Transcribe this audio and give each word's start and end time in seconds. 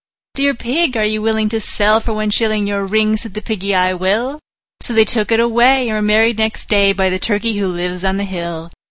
III. 0.35 0.43
"Dear 0.43 0.53
Pig, 0.55 0.97
are 0.97 1.05
you 1.05 1.21
willing 1.21 1.47
to 1.49 1.61
sell 1.61 1.99
for 1.99 2.11
one 2.11 2.31
shilling 2.31 2.65
Your 2.65 2.87
ring?" 2.87 3.17
Said 3.17 3.35
the 3.35 3.41
Piggy, 3.43 3.75
"I 3.75 3.93
will." 3.93 4.39
So 4.81 4.95
they 4.95 5.05
took 5.05 5.31
it 5.31 5.39
away, 5.39 5.89
and 5.89 5.95
were 5.95 6.01
married 6.01 6.39
next 6.39 6.67
day 6.69 6.91
By 6.91 7.11
the 7.11 7.19
Turkey 7.19 7.57
who 7.59 7.67
lives 7.67 8.03
on 8.03 8.17
the 8.17 8.23
hill. 8.23 8.71